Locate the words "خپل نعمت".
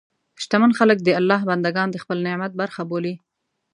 2.03-2.51